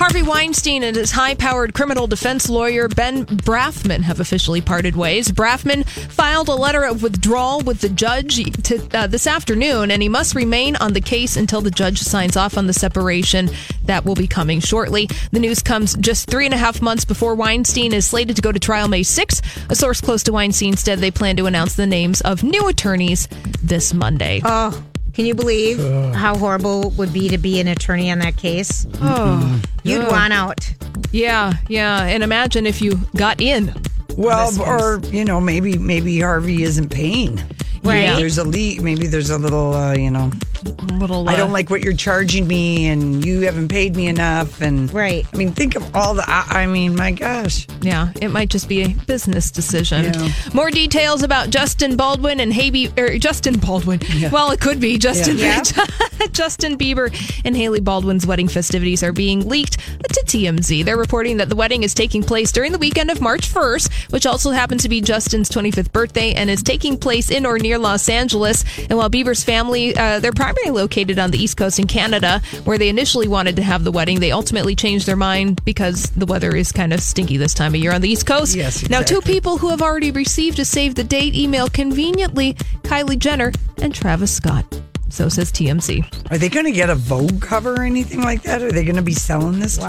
[0.00, 5.30] Harvey Weinstein and his high powered criminal defense lawyer Ben Brafman have officially parted ways.
[5.30, 10.08] Brafman filed a letter of withdrawal with the judge to, uh, this afternoon, and he
[10.08, 13.50] must remain on the case until the judge signs off on the separation.
[13.84, 15.06] That will be coming shortly.
[15.32, 18.52] The news comes just three and a half months before Weinstein is slated to go
[18.52, 19.42] to trial May 6th.
[19.70, 23.28] A source close to Weinstein said they plan to announce the names of new attorneys
[23.62, 24.40] this Monday.
[24.46, 25.78] Oh, can you believe
[26.14, 28.86] how horrible it would be to be an attorney on that case?
[29.00, 30.10] Oh, You'd ugh.
[30.10, 30.72] want out.
[31.12, 32.04] Yeah, yeah.
[32.04, 33.74] And imagine if you got in.
[34.16, 37.36] Well, or you know, maybe maybe Harvey isn't paying.
[37.82, 38.08] Right.
[38.08, 38.82] Maybe there's a leak.
[38.82, 40.30] Maybe there's a little, uh, you know,
[40.64, 41.28] little.
[41.28, 44.60] I don't uh, like what you're charging me, and you haven't paid me enough.
[44.60, 45.26] And Right.
[45.32, 46.24] I mean, think of all the.
[46.26, 47.66] I, I mean, my gosh.
[47.82, 50.04] Yeah, it might just be a business decision.
[50.04, 50.28] Yeah.
[50.54, 54.00] More details about Justin Baldwin and Hailey, or Justin Baldwin.
[54.30, 55.38] Well, it could be Justin.
[55.38, 55.62] Yeah.
[56.32, 57.10] Justin Bieber
[57.44, 60.84] and Hailey Baldwin's wedding festivities are being leaked to TMZ.
[60.84, 64.26] They're reporting that the wedding is taking place during the weekend of March 1st, which
[64.26, 68.08] also happens to be Justin's 25th birthday and is taking place in or near Los
[68.08, 68.64] Angeles.
[68.78, 72.78] And while Bieber's family, uh, they're primarily located on the East Coast in Canada, where
[72.78, 76.54] they initially wanted to have the wedding, they ultimately changed their mind because the weather
[76.54, 78.56] is kind of stinky this time of year on the East Coast.
[78.56, 83.18] Yes, Now, two people who have already received a save the date email conveniently Kylie
[83.18, 84.64] Jenner and Travis Scott.
[85.08, 86.30] So says TMZ.
[86.30, 88.62] Are they going to get a Vogue cover or anything like that?
[88.62, 89.76] Are they going to be selling this?
[89.76, 89.88] to a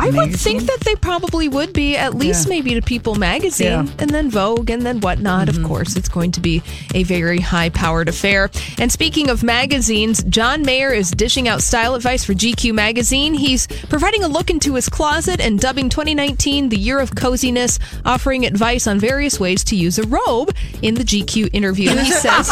[0.00, 0.06] Wow.
[0.06, 2.50] I would think that they probably would be, at least Yeah.
[2.50, 3.82] maybe to People magazine Yeah.
[3.82, 4.00] Mm-hmm.
[4.00, 5.48] and then Vogue and then whatnot.
[5.48, 6.62] Of course, it's going to be
[6.94, 8.50] a very high powered affair.
[8.78, 13.34] And speaking of magazines, John Mayer is dishing out style advice for GQ magazine.
[13.34, 18.46] He's providing a look into his closet and dubbing 2019 the year of coziness, offering
[18.46, 21.90] advice on various ways to use a robe in the GQ interview.
[21.90, 22.48] He says,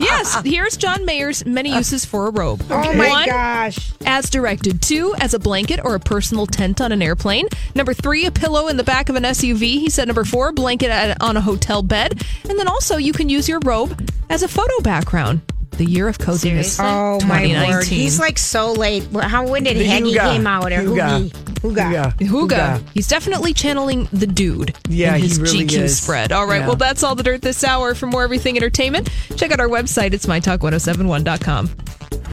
[0.00, 2.64] Yes, here's John Mayer's many uses for a robe.
[2.70, 3.92] Oh my One, gosh.
[4.06, 4.80] as directed.
[4.82, 7.48] Two, as a blanket or a personal tent on an airplane.
[7.74, 9.62] Number three, a pillow in the back of an SUV.
[9.62, 12.22] He said number four, a blanket at, on a hotel bed.
[12.48, 15.40] And then also, you can use your robe as a photo background.
[15.72, 16.78] The year of coziness.
[16.78, 17.68] Oh my 2019.
[17.74, 17.84] word.
[17.86, 19.08] He's like so late.
[19.12, 20.20] How when did The Heggy Huga.
[20.32, 21.28] came out or Huga.
[21.28, 22.12] Hoogie?
[22.14, 22.14] Huga.
[22.18, 22.88] Huga.
[22.94, 26.00] He's definitely channeling the dude Yeah, in he his really GQ is.
[26.00, 26.30] spread.
[26.30, 26.68] All right, Yeah.
[26.68, 27.96] well, that's all the dirt this hour.
[27.96, 30.12] For more everything entertainment, check out our website.
[30.12, 31.70] It's mytalk1071.com.